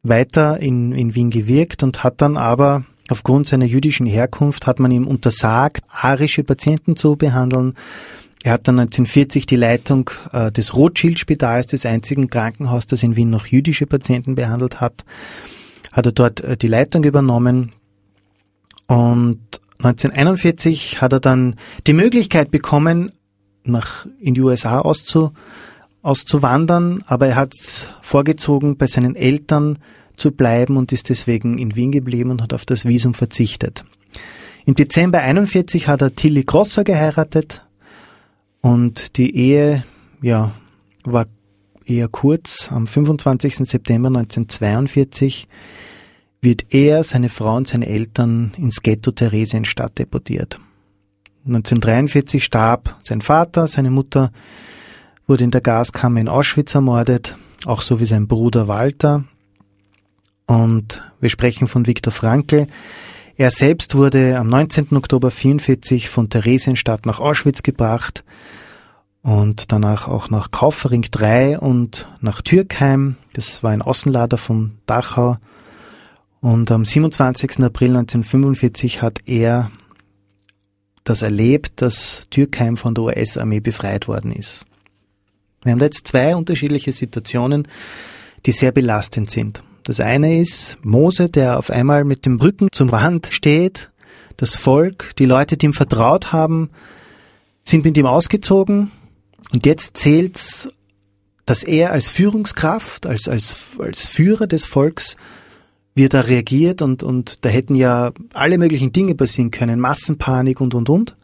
[0.03, 4.91] weiter in, in Wien gewirkt und hat dann aber aufgrund seiner jüdischen Herkunft hat man
[4.91, 7.75] ihm untersagt, arische Patienten zu behandeln.
[8.43, 13.29] Er hat dann 1940 die Leitung äh, des Rothschild-Spitals, des einzigen Krankenhauses, das in Wien
[13.29, 15.05] noch jüdische Patienten behandelt hat,
[15.93, 17.71] hat er dort äh, die Leitung übernommen.
[18.87, 19.39] Und
[19.81, 21.55] 1941 hat er dann
[21.87, 23.13] die Möglichkeit bekommen,
[23.63, 25.31] nach in die USA auszu,
[26.01, 27.53] auszuwandern, aber er hat
[28.01, 29.79] vorgezogen, bei seinen Eltern
[30.15, 33.83] zu bleiben und ist deswegen in Wien geblieben und hat auf das Visum verzichtet.
[34.65, 37.65] Im Dezember 41 hat er Tilly Grosser geheiratet
[38.61, 39.83] und die Ehe,
[40.21, 40.53] ja,
[41.03, 41.25] war
[41.85, 42.69] eher kurz.
[42.71, 43.55] Am 25.
[43.57, 45.47] September 1942
[46.41, 50.59] wird er, seine Frau und seine Eltern ins Ghetto Theresienstadt deportiert.
[51.45, 54.31] 1943 starb sein Vater, seine Mutter
[55.29, 59.25] wurde in der Gaskammer in Auschwitz ermordet, auch so wie sein Bruder Walter.
[60.47, 62.65] Und wir sprechen von Viktor Frankl.
[63.37, 64.87] Er selbst wurde am 19.
[64.97, 68.23] Oktober 1944 von Theresienstadt nach Auschwitz gebracht
[69.21, 73.15] und danach auch nach Kaufering 3 und nach Türkheim.
[73.33, 75.37] Das war ein Außenlader von Dachau.
[76.41, 77.63] Und am 27.
[77.63, 79.69] April 1945 hat er
[81.03, 84.65] das erlebt, dass Türkheim von der US-Armee befreit worden ist.
[85.63, 87.67] Wir haben da jetzt zwei unterschiedliche Situationen,
[88.45, 89.61] die sehr belastend sind.
[89.83, 93.91] Das eine ist Mose, der auf einmal mit dem Rücken zum Rand steht.
[94.37, 96.69] Das Volk, die Leute, die ihm vertraut haben,
[97.63, 98.91] sind mit ihm ausgezogen.
[99.51, 100.69] Und jetzt zählt's,
[101.45, 105.17] dass er als Führungskraft, als, als, als Führer des Volks,
[105.95, 110.61] wie er da reagiert und, und da hätten ja alle möglichen Dinge passieren können, Massenpanik
[110.61, 111.17] und, und, und.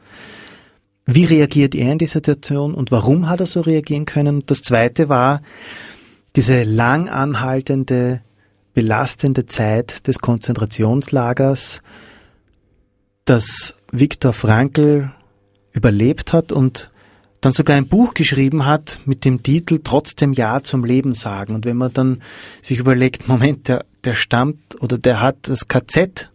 [1.05, 4.43] Wie reagiert er in dieser Situation und warum hat er so reagieren können?
[4.47, 5.41] Das zweite war
[6.35, 8.21] diese lang anhaltende,
[8.73, 11.81] belastende Zeit des Konzentrationslagers,
[13.25, 15.11] das Viktor Frankl
[15.71, 16.89] überlebt hat und
[17.41, 21.53] dann sogar ein Buch geschrieben hat mit dem Titel Trotzdem Ja zum Leben sagen.
[21.53, 22.23] Und wenn man dann
[22.63, 26.31] sich überlegt, Moment, der, der stammt oder der hat das KZ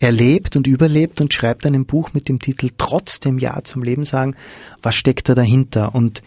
[0.00, 4.36] erlebt und überlebt und schreibt ein Buch mit dem Titel Trotzdem Ja zum Leben sagen.
[4.82, 5.94] Was steckt da dahinter?
[5.94, 6.22] Und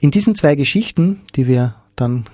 [0.00, 2.24] in diesen zwei Geschichten, die wir dann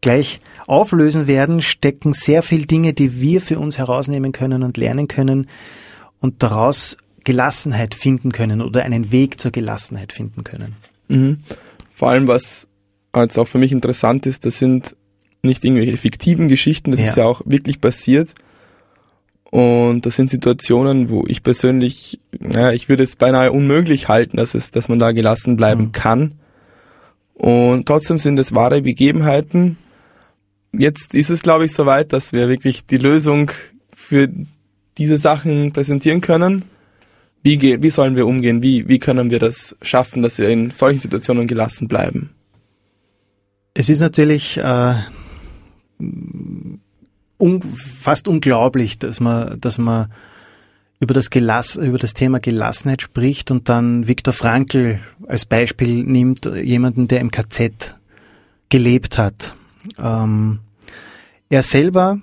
[0.00, 5.08] gleich auflösen werden, stecken sehr viel Dinge, die wir für uns herausnehmen können und lernen
[5.08, 5.46] können
[6.20, 10.76] und daraus Gelassenheit finden können oder einen Weg zur Gelassenheit finden können.
[11.08, 11.38] Mhm.
[11.94, 12.66] Vor allem, was
[13.12, 14.96] als auch für mich interessant ist, das sind
[15.42, 17.08] nicht irgendwelche fiktiven Geschichten, das ja.
[17.08, 18.34] ist ja auch wirklich passiert.
[19.50, 24.54] Und das sind Situationen, wo ich persönlich, naja, ich würde es beinahe unmöglich halten, dass
[24.54, 25.92] es, dass man da gelassen bleiben mhm.
[25.92, 26.32] kann.
[27.34, 29.76] Und trotzdem sind es wahre Begebenheiten.
[30.72, 33.50] Jetzt ist es, glaube ich, soweit, dass wir wirklich die Lösung
[33.92, 34.28] für
[34.98, 36.64] diese Sachen präsentieren können.
[37.42, 38.62] Wie, wie sollen wir umgehen?
[38.62, 42.30] Wie, wie können wir das schaffen, dass wir in solchen Situationen gelassen bleiben?
[43.72, 44.94] Es ist natürlich äh,
[47.40, 50.12] un fast unglaublich, dass man, dass man
[51.00, 56.44] über das, Gelass, über das Thema Gelassenheit spricht und dann Viktor Frankl als Beispiel nimmt,
[56.44, 57.96] jemanden, der im KZ
[58.68, 59.54] gelebt hat.
[59.98, 60.60] Ähm,
[61.48, 62.20] er selber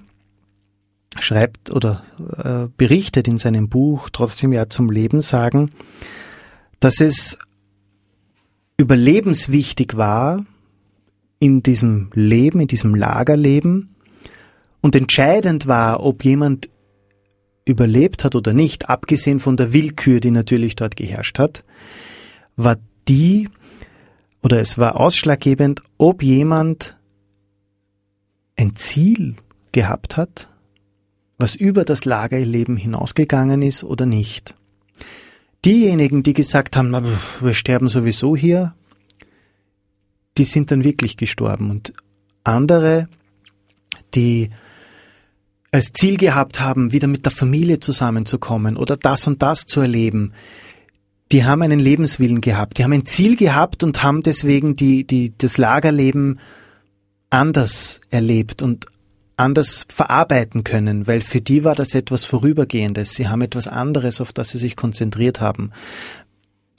[1.20, 2.04] schreibt oder
[2.38, 5.72] äh, berichtet in seinem Buch Trotzdem ja zum Leben sagen,
[6.80, 7.40] dass es
[8.78, 10.46] überlebenswichtig war
[11.40, 13.96] in diesem Leben, in diesem Lagerleben
[14.82, 16.70] und entscheidend war, ob jemand
[17.66, 21.64] überlebt hat oder nicht, abgesehen von der Willkür, die natürlich dort geherrscht hat,
[22.56, 23.50] war die,
[24.42, 26.98] oder es war ausschlaggebend, ob jemand
[28.56, 29.36] ein Ziel
[29.72, 30.50] gehabt hat,
[31.38, 34.56] was über das Lagerleben hinausgegangen ist oder nicht.
[35.66, 36.96] Diejenigen, die gesagt haben,
[37.42, 38.74] wir sterben sowieso hier,
[40.38, 41.70] die sind dann wirklich gestorben.
[41.70, 41.94] Und
[42.44, 43.10] andere,
[44.14, 44.50] die
[45.78, 50.34] als Ziel gehabt haben, wieder mit der Familie zusammenzukommen oder das und das zu erleben,
[51.32, 55.38] die haben einen Lebenswillen gehabt, die haben ein Ziel gehabt und haben deswegen die, die,
[55.38, 56.40] das Lagerleben
[57.30, 58.88] anders erlebt und
[59.36, 63.12] anders verarbeiten können, weil für die war das etwas Vorübergehendes.
[63.12, 65.72] Sie haben etwas anderes, auf das sie sich konzentriert haben.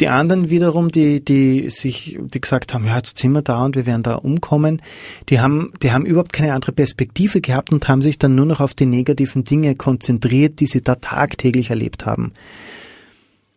[0.01, 3.75] Die anderen wiederum, die, die sich, die gesagt haben, ja, jetzt sind wir da und
[3.75, 4.81] wir werden da umkommen,
[5.29, 8.61] die haben, die haben überhaupt keine andere Perspektive gehabt und haben sich dann nur noch
[8.61, 12.33] auf die negativen Dinge konzentriert, die sie da tagtäglich erlebt haben.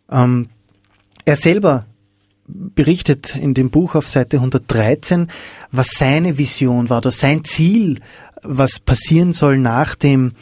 [0.10, 0.50] Ähm,
[1.26, 1.86] er selber
[2.48, 5.28] berichtet in dem Buch auf Seite 113,
[5.72, 8.00] was seine Vision war oder sein Ziel,
[8.44, 10.34] was passieren soll nach dem,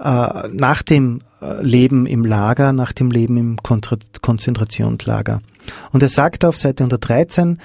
[0.00, 1.20] äh, nach dem
[1.60, 5.42] Leben im Lager, nach dem Leben im Konzentrationslager.
[5.90, 7.58] Und er sagt auf Seite 113,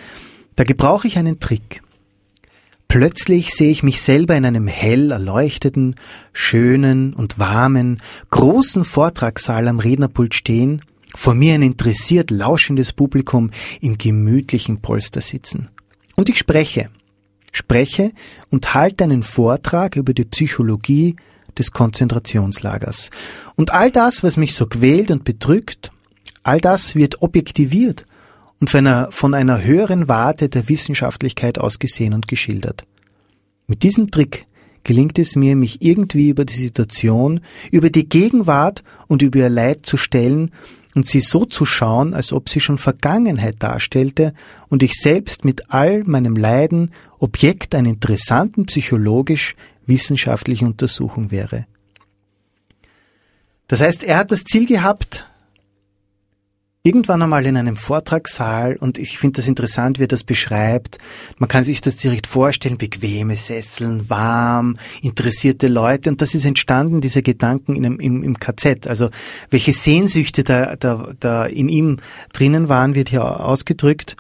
[0.55, 1.81] da gebrauche ich einen Trick.
[2.87, 5.95] Plötzlich sehe ich mich selber in einem hell erleuchteten,
[6.31, 10.81] schönen und warmen, großen Vortragssaal am Rednerpult stehen
[11.15, 15.69] vor mir ein interessiert lauschendes Publikum im gemütlichen Polster sitzen.
[16.15, 16.89] Und ich spreche,
[17.51, 18.11] spreche
[18.49, 21.15] und halte einen Vortrag über die Psychologie
[21.57, 23.09] des Konzentrationslagers.
[23.55, 25.91] Und all das, was mich so quält und bedrückt,
[26.43, 28.05] all das wird objektiviert
[28.59, 32.85] und von einer, höheren Warte der Wissenschaftlichkeit ausgesehen und geschildert.
[33.67, 34.47] Mit diesem Trick
[34.83, 37.41] gelingt es mir, mich irgendwie über die Situation,
[37.71, 40.51] über die Gegenwart und über ihr Leid zu stellen
[40.95, 44.33] und sie so zu schauen, als ob sie schon Vergangenheit darstellte
[44.69, 48.67] und ich selbst mit all meinem Leiden Objekt einer interessanten
[49.87, 51.65] psychologisch-wissenschaftlichen Untersuchung wäre.
[53.67, 55.25] Das heißt, er hat das Ziel gehabt,
[56.83, 60.99] irgendwann einmal in einem Vortragssaal und ich finde das interessant, wie er das beschreibt.
[61.37, 67.01] Man kann sich das direkt vorstellen, bequeme Sesseln, warm, interessierte Leute und das ist entstanden,
[67.01, 68.87] diese Gedanken in einem, im, im KZ.
[68.87, 69.09] Also
[69.49, 71.97] welche Sehnsüchte da, da, da in ihm
[72.31, 74.15] drinnen waren, wird hier ausgedrückt.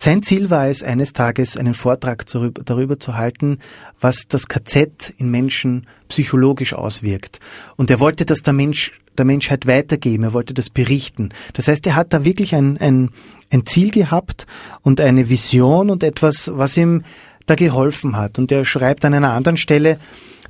[0.00, 2.24] Sein Ziel war es, eines Tages einen Vortrag
[2.64, 3.58] darüber zu halten,
[4.00, 7.40] was das KZ in Menschen psychologisch auswirkt.
[7.74, 11.30] Und er wollte, dass der Mensch der Menschheit weitergeben, er wollte das berichten.
[11.54, 13.10] Das heißt, er hat da wirklich ein, ein,
[13.50, 14.46] ein Ziel gehabt
[14.82, 17.02] und eine Vision und etwas, was ihm
[17.46, 18.38] da geholfen hat.
[18.38, 19.98] Und er schreibt an einer anderen Stelle,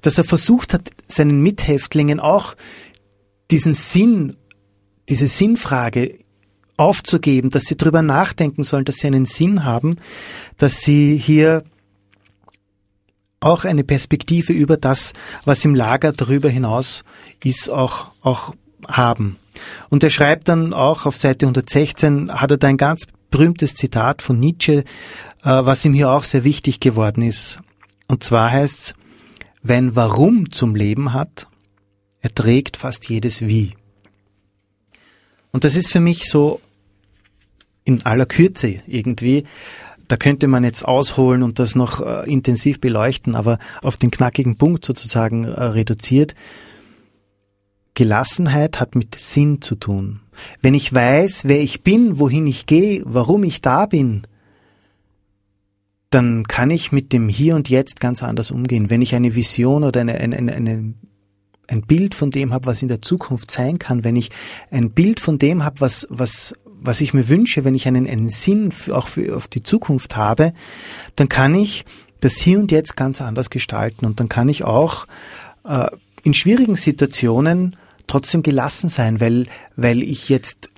[0.03, 2.55] dass er versucht hat, seinen Mithäftlingen auch
[3.51, 4.37] diesen Sinn,
[5.09, 6.19] diese Sinnfrage
[6.79, 9.97] aufzugeben, dass sie darüber nachdenken sollen, dass sie einen Sinn haben,
[10.57, 11.65] dass sie hier
[13.41, 15.13] auch eine Perspektive über das,
[15.45, 17.05] was im Lager darüber hinaus
[17.45, 18.55] ist, auch, auch
[18.89, 19.37] haben.
[19.91, 24.23] Und er schreibt dann auch auf Seite 116, hat er da ein ganz berühmtes Zitat
[24.23, 24.85] von Nietzsche, äh,
[25.43, 27.59] was ihm hier auch sehr wichtig geworden ist.
[28.07, 28.95] Und zwar heißt es,
[29.63, 31.49] wenn Warum zum Leben hat,
[32.21, 33.75] erträgt fast jedes Wie.
[35.51, 36.61] Und das ist für mich so
[37.89, 39.45] in aller Kürze irgendwie
[40.09, 44.57] da könnte man jetzt ausholen und das noch äh, intensiv beleuchten, aber auf den knackigen
[44.57, 46.35] Punkt sozusagen äh, reduziert.
[47.95, 50.21] Gelassenheit hat mit Sinn zu tun.
[50.63, 54.27] Wenn ich weiß, wer ich bin, wohin ich gehe, warum ich da bin,
[56.11, 58.89] dann kann ich mit dem Hier und Jetzt ganz anders umgehen.
[58.89, 60.95] Wenn ich eine Vision oder eine, eine, eine,
[61.67, 64.31] ein Bild von dem habe, was in der Zukunft sein kann, wenn ich
[64.71, 68.29] ein Bild von dem habe, was, was, was ich mir wünsche, wenn ich einen, einen
[68.29, 70.53] Sinn für, auch für auf die Zukunft habe,
[71.17, 71.85] dann kann ich
[72.21, 75.07] das Hier und Jetzt ganz anders gestalten und dann kann ich auch
[75.65, 75.89] äh,
[76.23, 80.71] in schwierigen Situationen trotzdem gelassen sein, weil, weil ich jetzt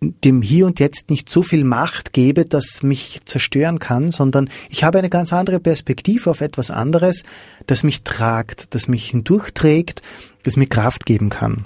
[0.00, 4.84] dem Hier und Jetzt nicht so viel Macht gebe, dass mich zerstören kann, sondern ich
[4.84, 7.24] habe eine ganz andere Perspektive auf etwas anderes,
[7.66, 10.02] das mich tragt, das mich hindurchträgt,
[10.42, 11.64] das mir Kraft geben kann.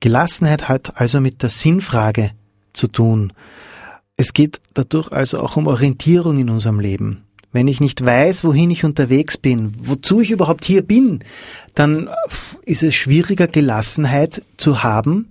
[0.00, 2.30] Gelassenheit hat also mit der Sinnfrage
[2.72, 3.32] zu tun.
[4.16, 7.24] Es geht dadurch also auch um Orientierung in unserem Leben.
[7.52, 11.20] Wenn ich nicht weiß, wohin ich unterwegs bin, wozu ich überhaupt hier bin,
[11.74, 12.10] dann
[12.64, 15.30] ist es schwieriger, Gelassenheit zu haben,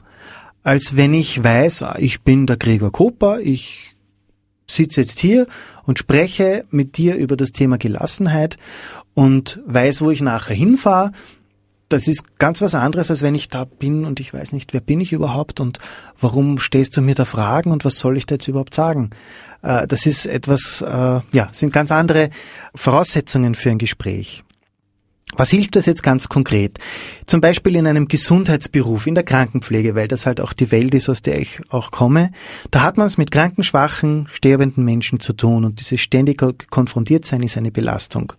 [0.63, 3.95] als wenn ich weiß, ah, ich bin der Gregor Koper, ich
[4.65, 5.47] sitze jetzt hier
[5.83, 8.57] und spreche mit dir über das Thema Gelassenheit
[9.13, 11.11] und weiß, wo ich nachher hinfahre.
[11.89, 14.81] Das ist ganz was anderes, als wenn ich da bin und ich weiß nicht, wer
[14.81, 15.79] bin ich überhaupt und
[16.19, 19.11] warum stehst du mir da Fragen und was soll ich da jetzt überhaupt sagen?
[19.61, 22.29] Äh, das ist etwas, äh, ja, sind ganz andere
[22.75, 24.43] Voraussetzungen für ein Gespräch.
[25.35, 26.79] Was hilft das jetzt ganz konkret?
[27.25, 31.09] Zum Beispiel in einem Gesundheitsberuf, in der Krankenpflege, weil das halt auch die Welt ist,
[31.09, 32.31] aus der ich auch komme.
[32.71, 37.25] Da hat man es mit kranken, schwachen, sterbenden Menschen zu tun und dieses ständige konfrontiert
[37.25, 38.33] sein ist eine Belastung.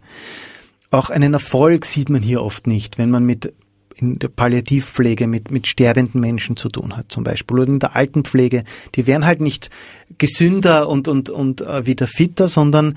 [0.91, 3.53] Auch einen Erfolg sieht man hier oft nicht, wenn man mit
[4.01, 7.97] in der Palliativpflege mit, mit sterbenden Menschen zu tun hat, zum Beispiel, oder in der
[7.97, 8.65] Altenpflege.
[8.95, 9.71] Die werden halt nicht
[10.19, 12.97] gesünder und, und, und äh, wieder fitter, sondern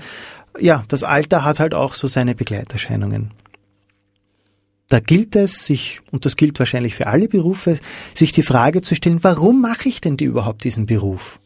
[0.60, 3.30] ja, das Alter hat halt auch so seine Begleiterscheinungen.
[4.88, 7.78] Da gilt es, sich, und das gilt wahrscheinlich für alle Berufe,
[8.14, 11.40] sich die Frage zu stellen, warum mache ich denn die überhaupt diesen Beruf?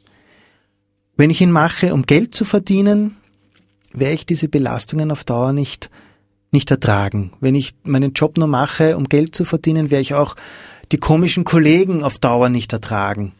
[1.16, 3.16] Wenn ich ihn mache, um Geld zu verdienen,
[3.92, 5.90] werde ich diese Belastungen auf Dauer nicht,
[6.56, 7.32] nicht ertragen.
[7.40, 10.34] Wenn ich meinen Job nur mache, um Geld zu verdienen, werde ich auch
[10.90, 13.32] die komischen Kollegen auf Dauer nicht ertragen.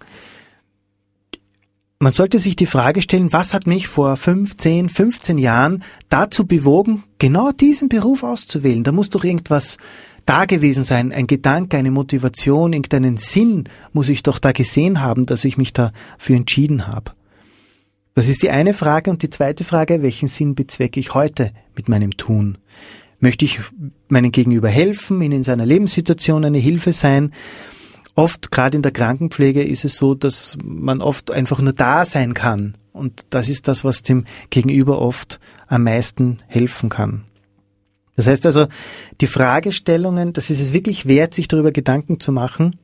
[1.99, 7.05] Man sollte sich die Frage stellen, was hat mich vor 15, 15 Jahren dazu bewogen,
[7.19, 8.85] genau diesen Beruf auszuwählen?
[8.85, 9.79] Da muss doch irgendwas
[10.27, 15.25] da gewesen sein, ein Gedanke, eine Motivation, irgendeinen Sinn muss ich doch da gesehen haben,
[15.25, 17.13] dass ich mich dafür entschieden habe.
[18.15, 21.89] Das ist die eine Frage und die zweite Frage, welchen Sinn bezwecke ich heute mit
[21.89, 22.59] meinem Tun?
[23.19, 23.61] Möchte ich
[24.09, 27.33] meinem Gegenüber helfen, ihnen in seiner Lebenssituation eine Hilfe sein?
[28.15, 32.35] Oft, gerade in der Krankenpflege, ist es so, dass man oft einfach nur da sein
[32.35, 32.77] kann.
[32.93, 37.25] Und das ist das, was dem Gegenüber oft am meisten helfen kann.
[38.17, 38.67] Das heißt also,
[39.21, 42.77] die Fragestellungen, das ist es wirklich wert, sich darüber Gedanken zu machen,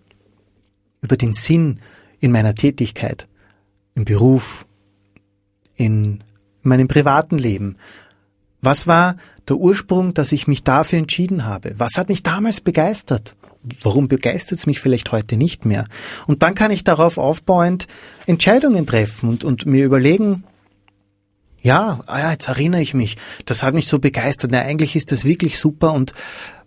[1.00, 1.78] über den Sinn
[2.20, 3.26] in meiner Tätigkeit,
[3.94, 4.66] im Beruf,
[5.74, 6.22] in
[6.60, 7.76] meinem privaten Leben.
[8.62, 9.16] Was war
[9.48, 11.74] der Ursprung, dass ich mich dafür entschieden habe?
[11.76, 13.34] Was hat mich damals begeistert?
[13.82, 15.86] warum begeistert es mich vielleicht heute nicht mehr?
[16.26, 17.86] Und dann kann ich darauf aufbauend
[18.26, 20.44] Entscheidungen treffen und, und mir überlegen,
[21.62, 24.50] ja, ah ja, jetzt erinnere ich mich, das hat mich so begeistert.
[24.52, 26.12] Na, eigentlich ist das wirklich super und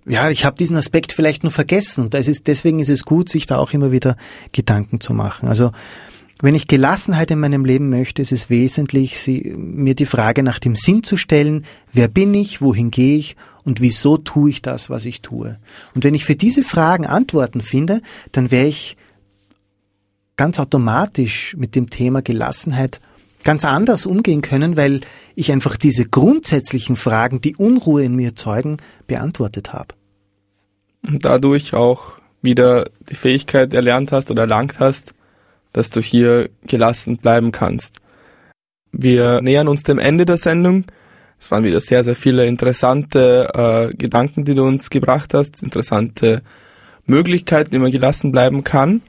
[0.07, 2.05] ja, ich habe diesen Aspekt vielleicht nur vergessen.
[2.05, 4.17] Und das ist, deswegen ist es gut, sich da auch immer wieder
[4.51, 5.49] Gedanken zu machen.
[5.49, 5.71] Also
[6.41, 10.59] wenn ich Gelassenheit in meinem Leben möchte, ist es wesentlich, sie, mir die Frage nach
[10.59, 14.89] dem Sinn zu stellen, wer bin ich, wohin gehe ich und wieso tue ich das,
[14.89, 15.57] was ich tue.
[15.93, 18.97] Und wenn ich für diese Fragen Antworten finde, dann wäre ich
[20.35, 22.99] ganz automatisch mit dem Thema Gelassenheit
[23.43, 25.01] ganz anders umgehen können, weil
[25.35, 29.95] ich einfach diese grundsätzlichen Fragen, die Unruhe in mir zeugen, beantwortet habe.
[31.07, 35.14] Und dadurch auch wieder die Fähigkeit erlernt hast oder erlangt hast,
[35.75, 37.97] dass du hier gelassen bleiben kannst.
[38.93, 40.85] Wir nähern uns dem Ende der Sendung.
[41.37, 46.43] Es waren wieder sehr, sehr viele interessante äh, Gedanken, die du uns gebracht hast, interessante
[47.05, 49.01] Möglichkeiten, wie man gelassen bleiben kann.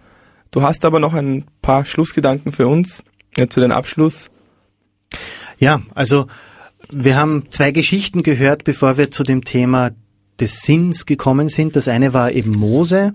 [0.51, 3.05] Du hast aber noch ein paar Schlussgedanken für uns
[3.37, 4.29] ja, zu den Abschluss.
[5.61, 6.27] Ja, also
[6.91, 9.93] wir haben zwei Geschichten gehört, bevor wir zu dem Thema
[10.41, 11.77] des Sinns gekommen sind.
[11.77, 13.15] Das eine war eben Mose.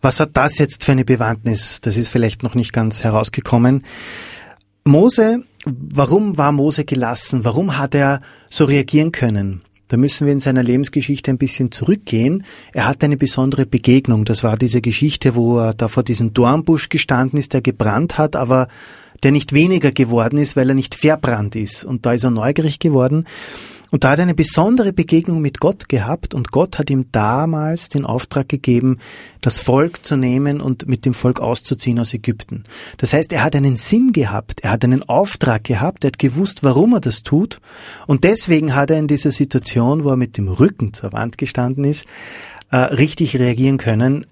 [0.00, 1.80] Was hat das jetzt für eine Bewandtnis?
[1.80, 3.84] Das ist vielleicht noch nicht ganz herausgekommen.
[4.84, 7.44] Mose, warum war Mose gelassen?
[7.44, 9.62] Warum hat er so reagieren können?
[9.88, 12.44] Da müssen wir in seiner Lebensgeschichte ein bisschen zurückgehen.
[12.72, 14.26] Er hatte eine besondere Begegnung.
[14.26, 18.36] Das war diese Geschichte, wo er da vor diesem Dornbusch gestanden ist, der gebrannt hat,
[18.36, 18.68] aber
[19.22, 21.84] der nicht weniger geworden ist, weil er nicht verbrannt ist.
[21.84, 23.24] Und da ist er neugierig geworden
[23.90, 27.88] und da hat er eine besondere Begegnung mit Gott gehabt und Gott hat ihm damals
[27.88, 28.98] den Auftrag gegeben,
[29.40, 32.64] das Volk zu nehmen und mit dem Volk auszuziehen aus Ägypten.
[32.98, 36.62] Das heißt, er hat einen Sinn gehabt, er hat einen Auftrag gehabt, er hat gewusst,
[36.62, 37.60] warum er das tut
[38.06, 41.84] und deswegen hat er in dieser Situation, wo er mit dem Rücken zur Wand gestanden
[41.84, 42.06] ist,
[42.70, 44.26] äh, richtig reagieren können,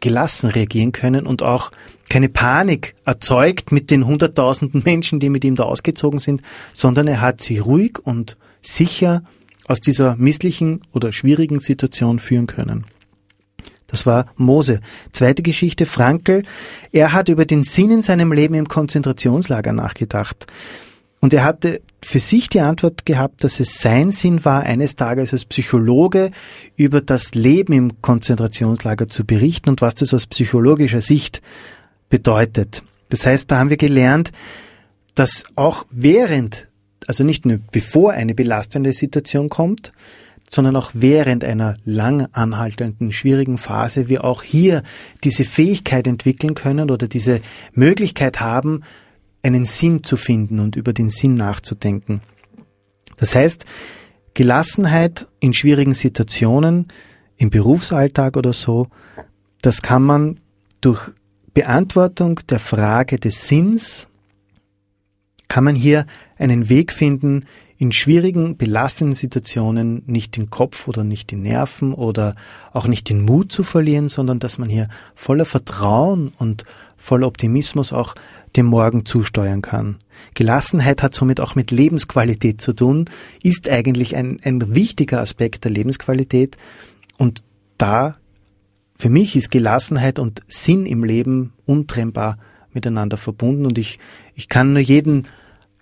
[0.00, 1.70] gelassen reagieren können und auch
[2.08, 7.20] keine Panik erzeugt mit den hunderttausenden Menschen, die mit ihm da ausgezogen sind, sondern er
[7.20, 9.22] hat sie ruhig und sicher
[9.66, 12.86] aus dieser misslichen oder schwierigen Situation führen können.
[13.86, 14.80] Das war Mose.
[15.12, 16.44] Zweite Geschichte, Frankel.
[16.92, 20.46] Er hat über den Sinn in seinem Leben im Konzentrationslager nachgedacht.
[21.20, 25.32] Und er hatte für sich die Antwort gehabt, dass es sein Sinn war, eines Tages
[25.32, 26.30] als Psychologe
[26.76, 31.42] über das Leben im Konzentrationslager zu berichten und was das aus psychologischer Sicht
[32.08, 32.82] bedeutet.
[33.10, 34.32] Das heißt, da haben wir gelernt,
[35.14, 36.68] dass auch während
[37.10, 39.92] also nicht nur bevor eine belastende Situation kommt,
[40.48, 44.84] sondern auch während einer lang anhaltenden, schwierigen Phase wir auch hier
[45.24, 47.40] diese Fähigkeit entwickeln können oder diese
[47.72, 48.82] Möglichkeit haben,
[49.42, 52.20] einen Sinn zu finden und über den Sinn nachzudenken.
[53.16, 53.64] Das heißt,
[54.34, 56.92] Gelassenheit in schwierigen Situationen,
[57.38, 58.86] im Berufsalltag oder so,
[59.62, 60.38] das kann man
[60.80, 61.10] durch
[61.54, 64.06] Beantwortung der Frage des Sinns,
[65.50, 66.06] kann man hier
[66.38, 67.44] einen Weg finden,
[67.76, 72.36] in schwierigen, belastenden Situationen nicht den Kopf oder nicht die Nerven oder
[72.72, 76.64] auch nicht den Mut zu verlieren, sondern dass man hier voller Vertrauen und
[76.96, 78.14] voller Optimismus auch
[78.54, 79.96] dem Morgen zusteuern kann.
[80.34, 83.06] Gelassenheit hat somit auch mit Lebensqualität zu tun,
[83.42, 86.58] ist eigentlich ein, ein wichtiger Aspekt der Lebensqualität
[87.18, 87.42] und
[87.76, 88.16] da
[88.96, 92.38] für mich ist Gelassenheit und Sinn im Leben untrennbar
[92.72, 93.98] miteinander verbunden und ich,
[94.34, 95.26] ich kann nur jeden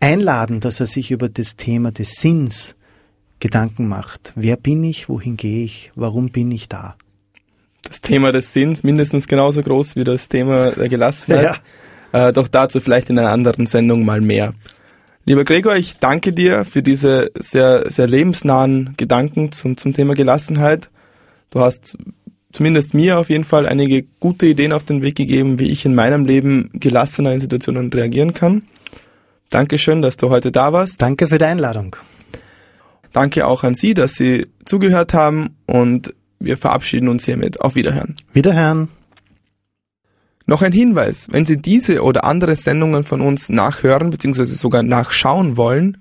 [0.01, 2.77] einladen, dass er sich über das Thema des Sinns
[3.41, 4.33] Gedanken macht.
[4.35, 5.09] Wer bin ich?
[5.09, 5.93] Wohin gehe ich?
[5.95, 6.97] Warum bin ich da?
[7.83, 11.61] Das Thema des Sinns mindestens genauso groß wie das Thema der Gelassenheit.
[12.13, 12.29] Ja.
[12.29, 14.55] Äh, doch dazu vielleicht in einer anderen Sendung mal mehr.
[15.27, 20.89] Lieber Gregor, ich danke dir für diese sehr, sehr lebensnahen Gedanken zum, zum Thema Gelassenheit.
[21.51, 21.99] Du hast
[22.51, 25.95] zumindest mir auf jeden Fall einige gute Ideen auf den Weg gegeben, wie ich in
[25.95, 28.63] meinem Leben gelassener in Situationen reagieren kann.
[29.51, 31.01] Dankeschön, dass du heute da warst.
[31.01, 31.97] Danke für die Einladung.
[33.13, 37.61] Danke auch an Sie, dass Sie zugehört haben und wir verabschieden uns hiermit.
[37.61, 38.15] Auf Wiederhören.
[38.33, 38.89] Wiederhören.
[40.47, 44.45] Noch ein Hinweis, wenn Sie diese oder andere Sendungen von uns nachhören bzw.
[44.45, 45.99] sogar nachschauen wollen,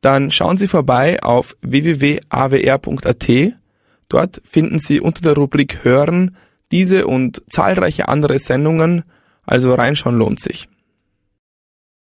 [0.00, 3.28] dann schauen Sie vorbei auf www.awr.at.
[4.08, 6.36] Dort finden Sie unter der Rubrik Hören
[6.72, 9.04] diese und zahlreiche andere Sendungen,
[9.44, 10.68] also reinschauen lohnt sich.